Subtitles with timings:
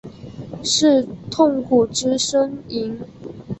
[0.63, 2.99] 是痛苦之呻吟？